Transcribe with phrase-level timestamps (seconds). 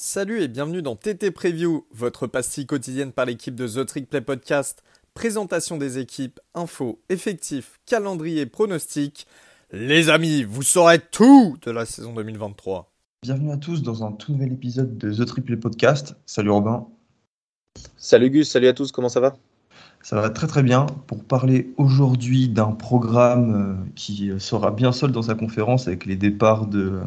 [0.00, 4.20] Salut et bienvenue dans TT Preview, votre pastille quotidienne par l'équipe de The Trick Play
[4.20, 4.84] Podcast.
[5.12, 9.26] Présentation des équipes, infos, effectifs, calendrier, pronostics.
[9.72, 12.92] Les amis, vous saurez tout de la saison 2023.
[13.24, 16.14] Bienvenue à tous dans un tout nouvel épisode de The Triple Podcast.
[16.26, 16.86] Salut Robin.
[17.96, 19.36] Salut Gus, salut à tous, comment ça va?
[20.04, 25.10] Ça va très très bien pour parler aujourd'hui d'un programme euh, qui sera bien seul
[25.10, 27.00] dans sa conférence avec les départs de,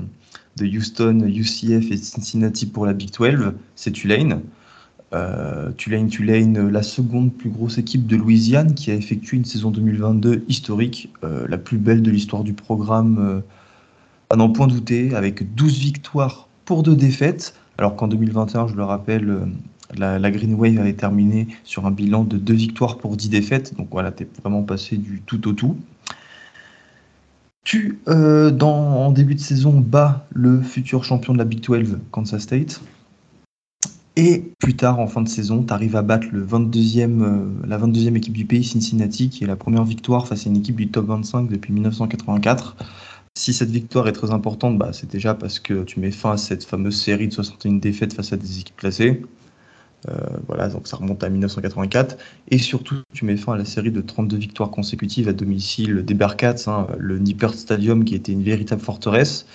[0.58, 4.42] de Houston, UCF et Cincinnati pour la Big 12, c'est Tulane.
[5.14, 9.70] Euh, Tulane, Tulane, la seconde plus grosse équipe de Louisiane qui a effectué une saison
[9.70, 13.42] 2022 historique, euh, la plus belle de l'histoire du programme, euh,
[14.30, 18.84] à n'en point douter, avec 12 victoires pour deux défaites, alors qu'en 2021, je le
[18.84, 19.40] rappelle,
[19.98, 23.76] la, la, Green Wave avait terminé sur un bilan de 2 victoires pour 10 défaites,
[23.76, 25.76] donc voilà, t'es vraiment passé du tout au tout.
[27.64, 32.42] Tu, euh, en début de saison, bats le futur champion de la Big 12, Kansas
[32.42, 32.82] State.
[34.18, 37.78] Et plus tard, en fin de saison, tu arrives à battre le 22e, euh, la
[37.78, 40.90] 22e équipe du pays, Cincinnati, qui est la première victoire face à une équipe du
[40.90, 42.76] top 25 depuis 1984.
[43.38, 46.38] Si cette victoire est très importante, bah, c'est déjà parce que tu mets fin à
[46.38, 49.22] cette fameuse série de 61 défaites face à des équipes classées.
[50.10, 50.14] Euh,
[50.48, 52.18] voilà, donc ça remonte à 1984.
[52.50, 56.14] Et surtout, tu mets fin à la série de 32 victoires consécutives à domicile des
[56.14, 59.46] Bearcats, hein, le Nippert Stadium qui était une véritable forteresse.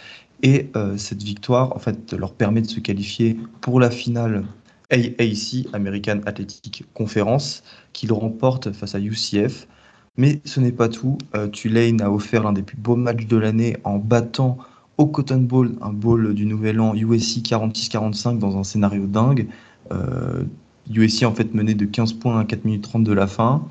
[0.43, 4.45] Et euh, cette victoire, en fait, leur permet de se qualifier pour la finale
[4.91, 9.67] AAC, American Athletic Conference, qu'ils remportent face à UCF.
[10.19, 11.19] Mais ce n'est pas tout.
[11.35, 14.59] Euh, Tulane a offert l'un des plus beaux matchs de l'année en battant
[14.99, 19.49] au Cotton Bowl, un bowl du Nouvel An USC 46-45 dans un scénario dingue.
[19.93, 20.45] Euh,
[20.93, 23.67] USC en fait menait de 15 points à 4 minutes 30 de la fin.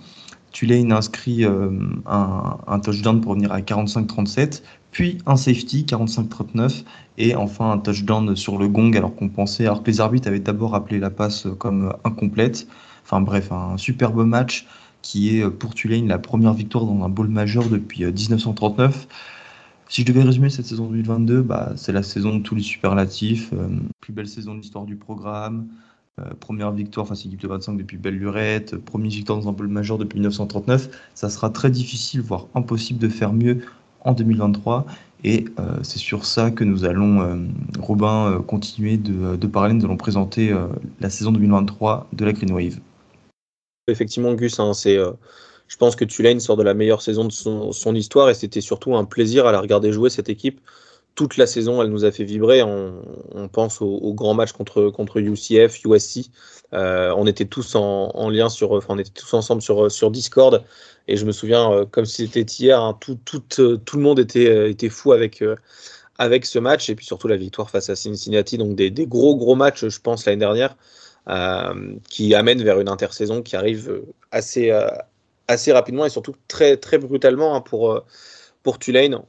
[0.51, 1.69] Tulane inscrit euh,
[2.05, 6.83] un, touchdown pour revenir à 45-37, puis un safety 45-39
[7.17, 10.39] et enfin un touchdown sur le gong alors qu'on pensait, alors que les arbitres avaient
[10.39, 12.67] d'abord appelé la passe comme incomplète.
[13.03, 14.65] Enfin bref, un superbe match
[15.01, 19.07] qui est pour Tulane la première victoire dans un bowl majeur depuis 1939.
[19.87, 23.53] Si je devais résumer cette saison 2022, bah, c'est la saison de tous les superlatifs,
[23.53, 23.67] euh,
[24.01, 25.67] plus belle saison de l'histoire du programme,
[26.21, 29.51] euh, première victoire face à l'équipe de 25 depuis belle lurette, première victoire dans un
[29.51, 30.89] bowl majeur depuis 1939.
[31.13, 33.65] Ça sera très difficile, voire impossible de faire mieux
[34.01, 34.85] en 2023.
[35.25, 37.35] Et euh, c'est sur ça que nous allons, euh,
[37.79, 39.73] Robin, continuer de, de, parler.
[39.73, 40.55] Nous allons présenter
[41.01, 42.79] la saison 2023 de la Green Wave.
[43.87, 44.97] Effectivement, Gus, hein, c'est
[45.67, 48.95] je pense que Tulane sort de la meilleure saison de son histoire et c'était surtout
[48.95, 50.61] un plaisir à la regarder jouer cette équipe.
[51.15, 52.61] Toute la saison, elle nous a fait vibrer.
[52.61, 56.29] On, pense au, au, grand match contre, contre UCF, USC.
[56.73, 60.63] Euh, on était tous en, en, lien sur, on était tous ensemble sur, sur Discord.
[61.07, 64.03] Et je me souviens, euh, comme si c'était hier, hein, tout, tout, euh, tout, le
[64.03, 65.41] monde était, était fou avec,
[66.17, 66.89] avec ce match.
[66.89, 68.57] Et puis surtout la victoire face à Cincinnati.
[68.57, 70.75] Donc des, gros, gros matchs, je pense, l'année dernière,
[72.09, 74.01] qui amènent vers une intersaison qui arrive
[74.31, 74.71] assez
[75.47, 78.03] assez rapidement et surtout très, très brutalement hein, pour,
[78.63, 79.21] pour Tulane.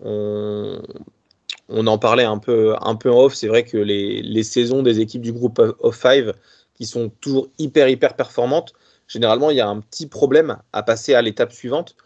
[1.68, 3.34] On en parlait un peu, en off.
[3.34, 6.34] C'est vrai que les, saisons des équipes du groupe of five
[6.74, 8.74] qui sont toujours hyper, hyper performantes,
[9.08, 11.96] généralement, il y a un petit problème à passer à l'étape suivante.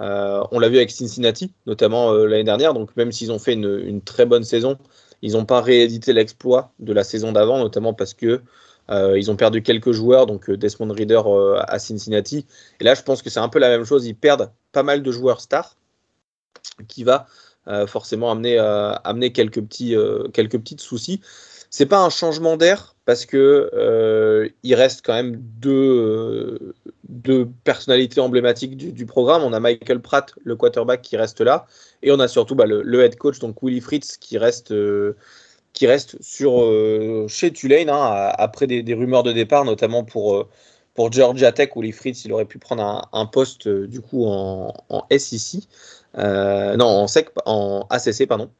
[0.00, 2.74] Euh, on l'a vu avec Cincinnati, notamment euh, l'année dernière.
[2.74, 4.78] Donc, même s'ils ont fait une, très bonne saison,
[5.20, 8.40] ils n'ont pas réédité l'exploit de la saison d'avant, notamment parce que
[8.90, 12.46] euh, ils ont perdu quelques joueurs, donc Desmond Reader euh, à Cincinnati.
[12.80, 14.06] Et là, je pense que c'est un peu la même chose.
[14.06, 15.76] Ils perdent pas mal de joueurs stars,
[16.88, 17.49] qui va euh,
[17.86, 19.94] forcément amener, amener quelques petits,
[20.32, 21.20] quelques petits soucis.
[21.70, 26.74] C'est pas un changement d'air parce que il reste quand même deux,
[27.08, 29.42] deux personnalités emblématiques du, programme.
[29.42, 31.66] On a Michael Pratt, le quarterback, qui reste là,
[32.02, 34.72] et on a surtout bah, le, head coach, donc Willie Fritz, qui reste
[35.72, 40.48] qui reste sur, euh, chez Tulane hein, après des, rumeurs de départ, notamment pour, euh,
[40.94, 44.26] pour Georgia Tech où les Fritz il aurait pu prendre un, poste euh, du coup
[44.26, 45.66] en, en SEC, euh,
[46.16, 48.50] non en SEC, en ACC pardon.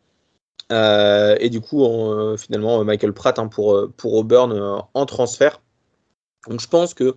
[0.70, 5.60] et du coup on, finalement Michael Pratt hein, pour, pour Auburn en transfert.
[6.48, 7.16] Donc je pense que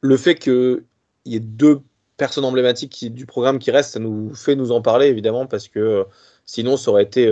[0.00, 0.84] le fait qu'il
[1.24, 1.80] y ait deux
[2.16, 6.06] personnes emblématiques du programme qui restent, ça nous fait nous en parler évidemment parce que
[6.44, 7.28] sinon ça aurait été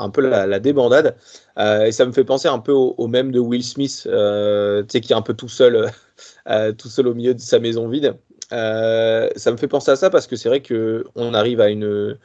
[0.00, 1.16] un peu la, débandade.
[1.58, 4.98] Euh, et ça me fait penser un peu au, même de Will Smith, euh, qui
[4.98, 5.90] est un peu tout seul,
[6.48, 8.16] euh, tout seul au milieu de sa maison vide.
[8.52, 12.18] Euh, ça me fait penser à ça parce que c'est vrai qu'on arrive à une,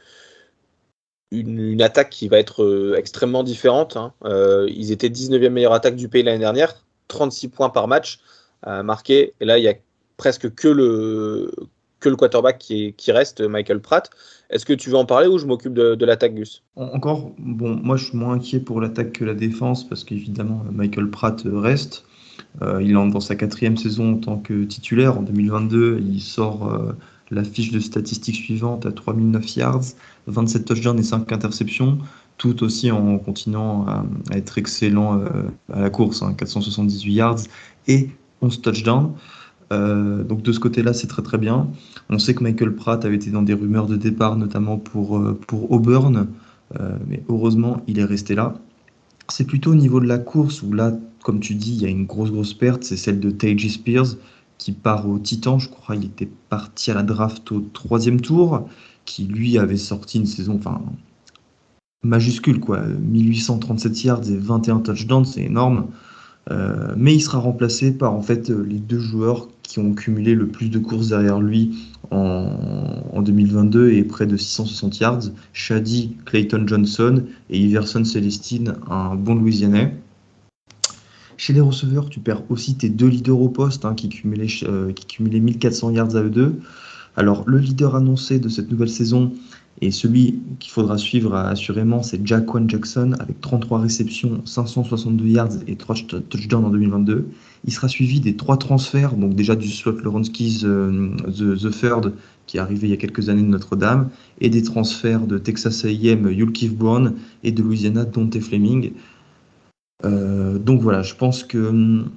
[1.30, 3.96] une, attaque qui va être euh, extrêmement différente.
[3.96, 4.12] Hein.
[4.68, 8.20] ils étaient 19e meilleure attaque du pays l'année dernière, 36 points par match
[8.64, 9.34] marqués.
[9.40, 9.74] Et là, il y a
[10.16, 11.52] presque que le,
[12.00, 14.10] que le quarterback qui, qui reste, Michael Pratt.
[14.50, 16.62] Est-ce que tu veux en parler ou je m'occupe de, l'attaque, Gus?
[16.76, 21.10] Encore, bon, moi je suis moins inquiet pour l'attaque que la défense parce qu'évidemment Michael
[21.10, 22.04] Pratt reste.
[22.62, 25.18] Euh, il entre dans sa quatrième saison en tant que titulaire.
[25.18, 26.92] En 2022, il sort euh,
[27.30, 29.84] la fiche de statistiques suivante à 3009 yards,
[30.26, 31.98] 27 touchdowns et 5 interceptions,
[32.38, 35.28] tout aussi en continuant à, être excellent euh,
[35.72, 37.40] à la course, 478 hein, yards
[37.88, 38.10] et
[38.42, 39.12] 11 touchdowns.
[39.70, 41.68] donc de ce côté-là, c'est très très bien.
[42.08, 45.72] On sait que Michael Pratt avait été dans des rumeurs de départ, notamment pour, pour
[45.72, 46.28] Auburn,
[47.08, 48.54] mais heureusement, il est resté là.
[49.28, 50.92] C'est plutôt au niveau de la course où là,
[51.26, 54.14] comme tu dis, il y a une grosse grosse perte, c'est celle de Tage Spears
[54.58, 58.68] qui part au Titan, je crois, il était parti à la draft au troisième tour,
[59.04, 60.80] qui lui avait sorti une saison, enfin
[62.04, 65.88] majuscule quoi, 1837 yards et 21 touchdowns, c'est énorme.
[66.52, 70.46] Euh, mais il sera remplacé par en fait les deux joueurs qui ont cumulé le
[70.46, 75.22] plus de courses derrière lui en, 2022 et près de 660 yards.
[75.52, 79.92] Shady Clayton Johnson et Iverson Celestine, un bon Louisianais.
[81.36, 84.92] Chez les receveurs, tu perds aussi tes deux leaders au poste hein, qui, cumulaient, euh,
[84.92, 86.60] qui cumulaient 1400 yards à eux deux.
[87.16, 89.32] Alors, le leader annoncé de cette nouvelle saison,
[89.82, 95.76] et celui qu'il faudra suivre assurément, c'est Jaquan Jackson avec 33 réceptions, 562 yards et
[95.76, 95.96] 3
[96.30, 97.26] touchdowns en 2022.
[97.66, 100.30] Il sera suivi des trois transferts, donc déjà du slot Lawrence
[100.64, 102.14] euh, the, the, Third,
[102.46, 104.08] qui est arrivé il y a quelques années de Notre-Dame,
[104.40, 107.12] et des transferts de Texas A&M Yulkiv Brown
[107.44, 108.92] et de Louisiana Dante Fleming.
[110.04, 112.10] Euh, donc voilà, je pense que hum,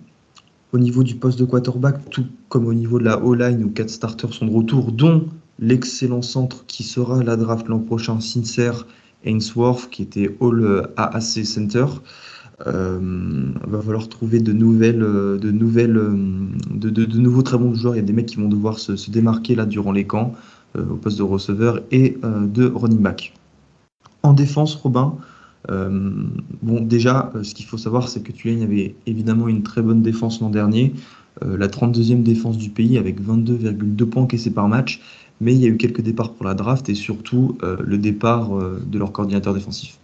[0.73, 3.89] au niveau du poste de quarterback, tout comme au niveau de la O-line où quatre
[3.89, 5.27] starters sont de retour, dont
[5.59, 8.85] l'excellent centre qui sera la draft l'an prochain, Sincere
[9.25, 11.85] Ainsworth, qui était All AAC Center.
[12.67, 12.99] Euh,
[13.67, 17.95] va falloir trouver de nouvelles, de nouvelles, de, de, nouveaux très bons joueurs.
[17.95, 20.35] Il y a des mecs qui vont devoir se, démarquer là durant les camps
[20.77, 23.33] euh, au poste de receveur et euh, de running back.
[24.21, 25.23] En défense, Robin, euh,
[25.67, 30.39] bon, déjà, ce qu'il faut savoir, c'est que Tulane avait évidemment une très bonne défense
[30.41, 30.93] l'an dernier,
[31.41, 35.01] la 32e défense du pays avec 22,2 points encaissés par match
[35.41, 38.55] mais il y a eu quelques départs pour la draft et surtout euh, le départ
[38.55, 39.97] euh, de leur coordinateur défensif.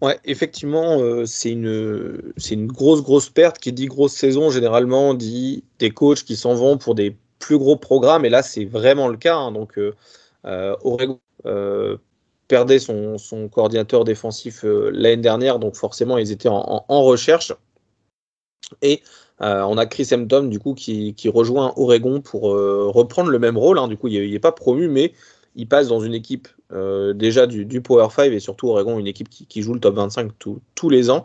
[0.00, 3.58] Ouais, effectivement, euh, c'est une, une grosse, grosse perte.
[3.58, 7.76] Qui dit grosse saison, généralement, dit des coachs qui s'en vont pour des plus gros
[7.76, 8.24] programmes.
[8.24, 9.36] Et là, c'est vraiment le cas.
[9.36, 9.52] Hein.
[9.52, 9.78] Donc,
[10.44, 11.20] Oregon
[12.50, 13.16] perdait son,
[13.48, 15.60] coordinateur défensif l'année dernière.
[15.60, 17.54] Donc, forcément, ils étaient en, recherche.
[18.82, 19.02] Et
[19.40, 23.56] euh, on a Chris Hampton du coup qui, rejoint Oregon pour euh, reprendre le même
[23.56, 23.78] rôle.
[23.78, 23.86] Hein.
[23.86, 25.12] Du coup, il n'est pas promu, mais
[25.54, 29.28] il passe dans une équipe euh, déjà du, Power 5 et surtout Oregon, une équipe
[29.28, 31.22] qui, joue le top 25 tous les ans.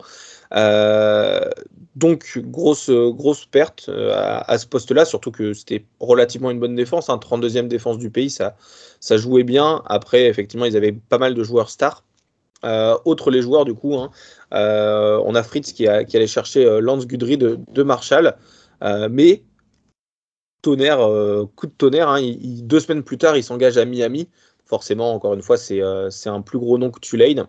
[1.96, 7.58] Donc grosse grosse perte à, ce poste-là, surtout que c'était relativement une bonne défense, 32e
[7.58, 7.62] hein.
[7.64, 8.56] défense du pays, ça
[9.00, 9.82] ça jouait bien.
[9.86, 12.04] Après, effectivement, ils avaient pas mal de joueurs stars.
[12.64, 14.10] Euh, autre les joueurs, du coup, hein.
[14.54, 18.36] euh, on a Fritz qui, allait chercher euh, Lance Gudry de, Marshall,
[19.10, 19.42] mais
[20.62, 20.98] tonnerre,
[21.54, 22.20] coup de tonnerre, hein.
[22.62, 24.28] deux semaines plus tard, il s'engage à Miami.
[24.64, 27.46] Forcément, encore une fois, c'est un plus gros nom que Tulane.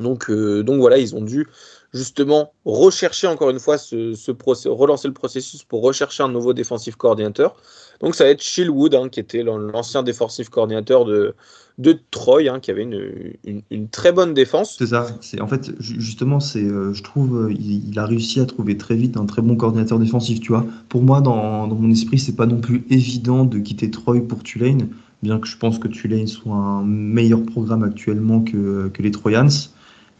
[0.00, 1.46] Donc, donc voilà, ils ont dû
[1.92, 7.56] justement rechercher encore une fois ce, relancer le processus pour rechercher un nouveau défensif coordinateur.
[8.00, 11.34] Donc ça va être Chillwood, hein, qui était l'ancien défensif coordinateur de,
[11.78, 14.76] de Troy, hein, qui avait une, très bonne défense.
[14.78, 15.06] C'est ça.
[15.40, 19.16] En fait justement, c'est, euh, je trouve, euh, il, a réussi à trouver très vite
[19.16, 20.40] un très bon coordinateur défensif.
[20.40, 23.90] Tu vois, pour moi, dans, dans mon esprit, c'est pas non plus évident de quitter
[23.90, 24.88] Troy pour Tulane,
[25.22, 29.48] bien que je pense que Tulane soit un meilleur programme actuellement que, que les Troyans.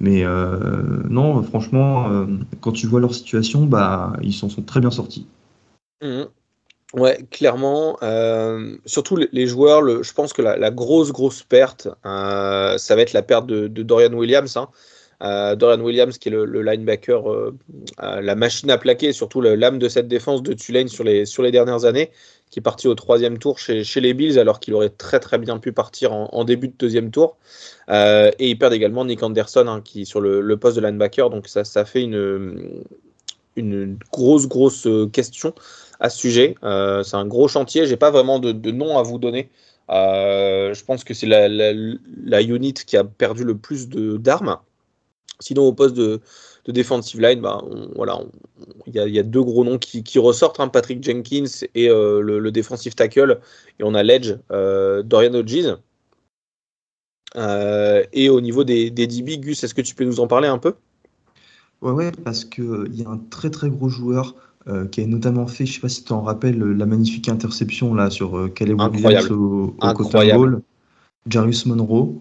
[0.01, 0.61] Mais euh,
[1.09, 2.27] non, franchement, euh,
[2.61, 5.27] quand tu vois leur situation, bah, ils s'en sont très bien sortis.
[6.03, 6.23] Mmh.
[6.95, 7.99] Ouais, clairement.
[8.03, 13.23] Euh, surtout les, joueurs, je pense que la, grosse, grosse perte, ça va être la
[13.23, 14.57] perte de, Dorian Williams.
[14.57, 15.57] Hein.
[15.57, 17.53] Dorian Williams, qui est le, linebacker,
[17.99, 21.51] la machine à plaquer, surtout l'âme de cette défense de Tulane sur les, sur les
[21.51, 22.11] dernières années,
[22.51, 25.39] qui est parti au troisième tour chez, chez les Bills, alors qu'il aurait très très
[25.39, 27.37] bien pu partir en, début de deuxième tour.
[27.91, 31.31] Euh, et ils perdent également Nick Anderson hein, qui sur le, poste de linebacker.
[31.31, 32.85] Donc ça, ça fait une,
[33.57, 35.55] une grosse, grosse question
[36.01, 36.55] à ce sujet.
[36.63, 37.87] Euh, c'est un gros chantier.
[37.87, 39.51] J'ai pas vraiment de, nom à vous donner.
[39.91, 44.59] Euh, je pense que c'est la, la, unit qui a perdu le plus d'armes.
[45.41, 46.21] Sinon, au poste de,
[46.69, 47.65] de defensive line, bah,
[47.97, 48.21] voilà,
[48.87, 52.39] il y, y, a deux gros noms qui, qui ressortent, hein, Patrick Jenkins et le,
[52.39, 53.41] le, defensive tackle,
[53.81, 55.77] et on a l'edge Dorian Hodges.
[57.37, 60.49] Euh, et au niveau des, des DB, Gus, est-ce que tu peux nous en parler
[60.49, 60.75] un peu?
[61.81, 64.35] Ouais, ouais, parce qu'il y a un très très gros joueur
[64.93, 68.11] qui a notamment fait, je sais pas si tu en rappelles, la magnifique interception là
[68.11, 70.61] sur Caleb Williams au, au Cotton
[71.27, 72.21] Jarius Monroe.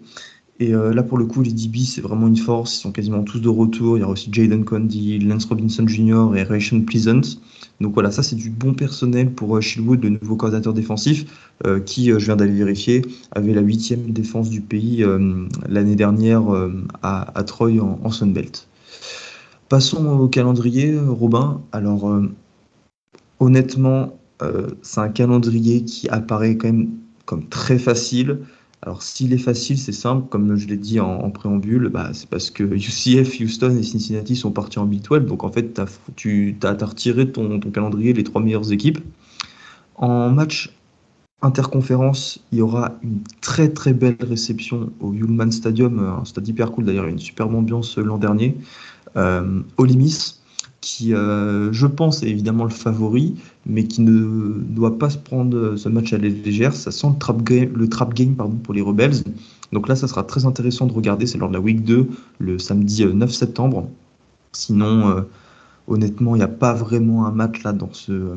[0.60, 2.76] Et euh, là, pour le coup, les DB, c'est vraiment une force.
[2.76, 3.96] Ils sont quasiment tous de retour.
[3.96, 6.36] Il y a aussi Jaden Condy, Lance Robinson Jr.
[6.36, 7.20] et Ration Pleasant.
[7.80, 11.26] Donc voilà, ça, c'est du bon personnel pour euh, Shilwood, le nouveau coordinateur défensif,
[11.64, 15.04] euh, qui, je viens d'aller vérifier, avait la huitième défense du pays
[15.68, 16.42] l'année dernière
[17.02, 18.66] à, Troy en, en Sunbelt.
[19.68, 21.60] Passons au calendrier, Robin.
[21.70, 22.10] Alors,
[23.38, 24.18] honnêtement,
[24.82, 26.88] c'est un calendrier qui apparaît quand même
[27.26, 28.38] comme très facile.
[28.82, 32.50] Alors, s'il est facile, c'est simple, comme je l'ai dit en, préambule, bah, c'est parce
[32.50, 35.26] que UCF, Houston et Cincinnati sont partis en Big 12.
[35.26, 35.80] Donc, en fait,
[36.14, 38.98] tu as, retiré de ton, calendrier les trois meilleures équipes.
[39.96, 40.72] En match
[41.42, 46.72] interconférence, il y aura une très très belle réception au Yulman Stadium, un stade hyper
[46.72, 48.56] cool d'ailleurs, une superbe ambiance l'an dernier.
[49.16, 49.60] Euh,
[50.80, 53.34] qui, euh, je pense, est évidemment le favori,
[53.66, 56.74] mais qui ne doit pas se prendre ce match à la légère.
[56.74, 59.24] Ça sent le trap game, le trap game pardon, pour les Rebels.
[59.72, 61.26] Donc là, ça sera très intéressant de regarder.
[61.26, 62.08] C'est lors de la week 2,
[62.38, 63.88] le samedi 9 euh, septembre.
[64.52, 65.22] Sinon, euh,
[65.88, 68.36] honnêtement, il n'y a pas vraiment un match là dans ce,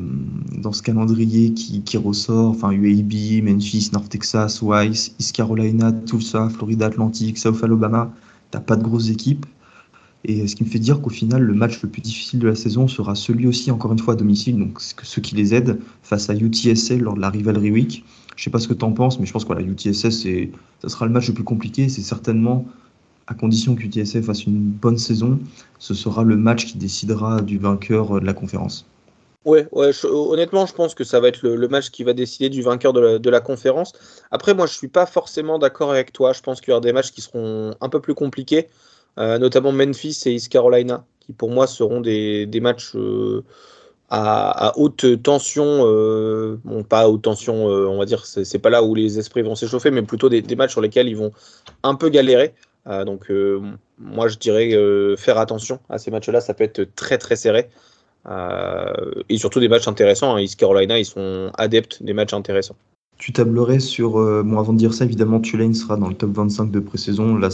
[0.58, 2.50] dans ce calendrier qui, ressort.
[2.50, 8.10] Enfin, UAB, Memphis, North Texas, Weiss, East Carolina, Tulsa, Florida Atlantic, South Alabama.
[8.50, 9.46] T'as pas de grosses équipes.
[10.24, 12.54] Et ce qui me fait dire qu'au final, le match le plus difficile de la
[12.54, 16.30] saison sera celui aussi, encore une fois, à domicile, donc ceux qui les aident face
[16.30, 18.04] à UTSA lors de la Rivalry Week.
[18.36, 20.88] Je sais pas ce que tu en penses, mais je pense que voilà, UTSA, ça
[20.88, 21.88] sera le match le plus compliqué.
[21.88, 22.64] C'est certainement,
[23.26, 25.40] à condition que fasse une bonne saison,
[25.78, 28.86] ce sera le match qui décidera du vainqueur de la conférence.
[29.44, 32.62] Ouais, ouais honnêtement, je pense que ça va être le, match qui va décider du
[32.62, 33.92] vainqueur de la, conférence.
[34.30, 36.32] Après, moi, je suis pas forcément d'accord avec toi.
[36.32, 38.68] Je pense qu'il y aura des matchs qui seront un peu plus compliqués.
[39.18, 43.44] Euh, notamment Memphis et East Carolina, qui pour moi seront des, matchs euh,
[44.08, 48.82] à, haute tension, euh, bon pas à haute tension, on va dire, c'est pas là
[48.82, 51.32] où les esprits vont s'échauffer, mais plutôt des, matchs sur lesquels ils vont
[51.82, 52.54] un peu galérer.
[52.86, 53.30] donc
[53.98, 54.70] moi je dirais
[55.16, 57.68] faire attention à ces matchs-là, ça peut être très très serré.
[59.28, 60.34] et surtout des matchs intéressants.
[60.36, 60.40] Hein.
[60.40, 62.76] East Carolina, ils sont adeptes des matchs intéressants.
[63.18, 64.18] Tu tablerais sur.
[64.18, 67.36] Euh, bon, avant de dire ça, évidemment, Tulane sera dans le top 25 de pré-saison.
[67.36, 67.50] Là,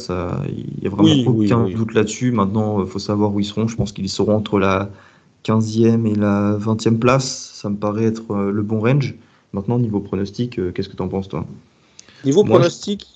[0.48, 2.32] il n'y a vraiment aucun doute là-dessus.
[2.32, 3.68] Maintenant, il faut savoir où ils seront.
[3.68, 4.90] Je pense qu'ils seront entre la
[5.44, 7.52] 15e et la 20e place.
[7.54, 9.14] Ça me paraît être euh, le bon range.
[9.52, 11.44] Maintenant, niveau pronostic, euh, qu'est-ce que tu en penses, toi?
[12.24, 13.06] Niveau pronostic,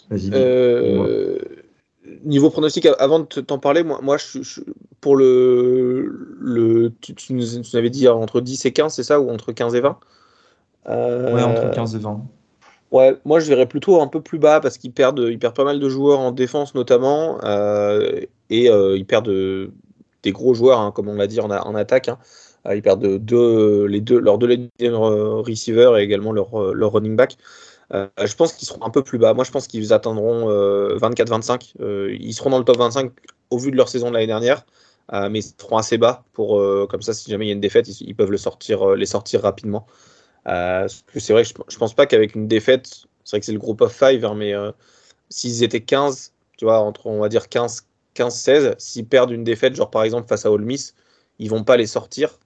[2.24, 4.60] niveau pronostic, avant de t'en parler, moi, moi je,
[5.00, 9.52] pour le, le tu, nous, avais dit entre 10 et 15, c'est ça, ou entre
[9.52, 9.98] 15 et 20
[10.86, 12.22] Ouais, entre 15 et 20.
[12.92, 15.64] Ouais, moi je verrais plutôt un peu plus bas parce qu'ils perdent, ils perdent pas
[15.64, 18.20] mal de joueurs en défense notamment euh,
[18.50, 19.32] et euh, ils perdent
[20.22, 22.08] des gros joueurs, hein, comme on l'a dit en, en attaque.
[22.08, 22.18] Hein.
[22.66, 23.18] Euh, ils perdent les
[24.00, 27.38] deux, leurs deux receivers et également leur, leur running back.
[27.90, 29.32] je pense qu'ils seront un peu plus bas.
[29.32, 30.48] Moi je pense qu'ils atteindront
[30.98, 31.74] 24-25.
[32.10, 33.10] ils seront dans le top 25
[33.48, 34.66] au vu de leur saison de l'année dernière.
[35.10, 37.88] mais ils seront assez bas pour comme ça si jamais il y a une défaite
[37.88, 39.86] ils, ils peuvent le sortir, les sortir rapidement.
[40.48, 43.80] Euh, c'est vrai je, pense pas qu'avec une défaite, c'est vrai que c'est le groupe
[43.80, 44.72] of five, hein, mais euh,
[45.28, 49.74] s'ils étaient 15, tu vois, entre on va dire 15, 15-16, s'ils perdent une défaite,
[49.76, 50.94] genre par exemple face à Ole Miss,
[51.38, 52.38] ils vont pas les sortir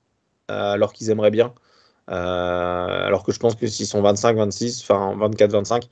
[0.51, 1.55] euh, alors qu'ils aimeraient bien.
[2.09, 5.85] alors que je pense que s'ils sont 25-26, enfin 24-25,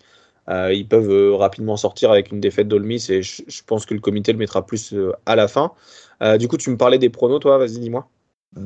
[0.73, 4.39] ils peuvent rapidement sortir avec une défaite d'Ole et je, pense que le comité le
[4.39, 4.95] mettra plus
[5.27, 5.73] à la fin.
[6.39, 8.09] du coup, tu me parlais des pronos, toi, vas-y, dis-moi.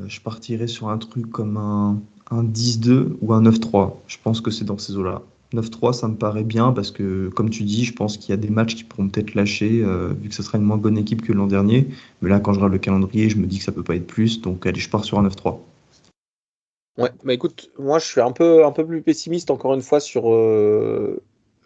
[0.07, 1.99] je partirais sur un truc comme un
[2.31, 3.93] un 10-2 ou un 9-3.
[4.07, 5.21] Je pense que c'est dans ces eaux-là.
[5.53, 8.37] 9-3, ça me paraît bien parce que, comme tu dis, je pense qu'il y a
[8.37, 11.23] des matchs qui pourront peut-être lâcher, euh, vu que ce sera une moins bonne équipe
[11.23, 11.87] que l'an dernier.
[12.21, 14.05] Mais là, quand je regarde le calendrier, je me dis que ça peut pas être
[14.05, 14.41] plus.
[14.41, 15.57] Donc, allez, je pars sur un 9-3.
[16.97, 19.99] Ouais, bah écoute, moi, je suis un peu, un peu plus pessimiste, encore une fois,
[19.99, 21.19] sur, euh,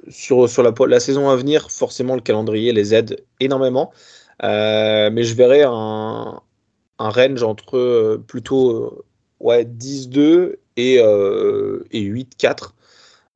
[0.08, 1.70] sur, sur la, saison à venir.
[1.70, 3.92] Forcément, le calendrier les aide énormément.
[4.44, 6.42] Euh, mais je verrais un,
[7.00, 9.04] un range entre plutôt
[9.44, 12.74] ouais, 10-2 et, euh, et 8-4.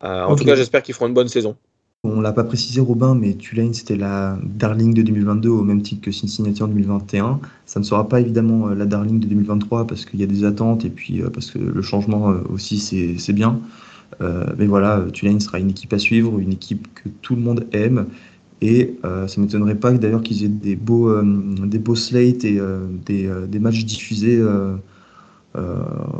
[0.03, 1.55] Euh, en tout cas, j'espère qu'ils feront une bonne saison.
[2.03, 6.01] On l'a pas précisé, Robin, mais Tulane, c'était la Darling de 2022 au même titre
[6.01, 7.39] que Cincinnati en 2021.
[7.65, 10.45] Ça ne sera pas évidemment euh, la Darling de 2023 parce qu'il y a des
[10.45, 12.79] attentes et puis parce que le changement aussi,
[13.19, 13.59] c'est bien.
[14.21, 18.07] mais voilà, Tulane sera une équipe à suivre, une équipe que tout le monde aime.
[18.61, 22.59] Et ça ne m'étonnerait pas d'ailleurs qu'ils aient des beaux, des beaux slates et
[23.05, 24.75] des, des, matchs diffusés euh,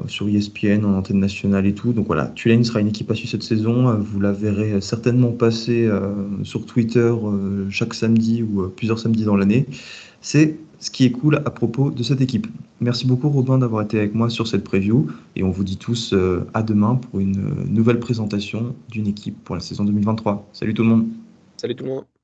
[0.08, 1.94] sur ESPN, en antenne nationale et tout.
[1.94, 3.90] Donc voilà, Tulane sera une équipe à suivre cette saison.
[3.90, 6.12] Euh, vous la verrez certainement passer euh,
[6.44, 7.14] sur Twitter
[7.70, 9.66] chaque samedi ou plusieurs samedis dans l'année.
[10.22, 12.48] C'est ce qui est cool à propos de cette équipe.
[12.80, 16.14] Merci beaucoup Robin d'avoir été avec moi sur cette preview et on vous dit tous
[16.14, 20.48] euh, à demain pour une nouvelle présentation d'une équipe pour la saison 2023.
[20.54, 21.08] Salut tout le monde.
[21.58, 22.17] Salut tout le monde.